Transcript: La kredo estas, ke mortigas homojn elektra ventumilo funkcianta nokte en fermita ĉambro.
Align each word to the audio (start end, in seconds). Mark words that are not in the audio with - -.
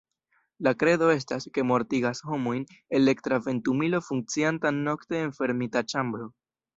La 0.67 0.71
kredo 0.83 1.09
estas, 1.15 1.43
ke 1.57 1.65
mortigas 1.71 2.21
homojn 2.29 2.63
elektra 2.99 3.39
ventumilo 3.49 3.99
funkcianta 4.07 4.73
nokte 4.79 5.21
en 5.27 5.35
fermita 5.41 5.85
ĉambro. 5.95 6.27